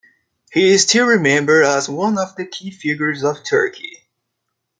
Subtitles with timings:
[0.51, 4.07] He is still remembered as one of the key figures of Turkey.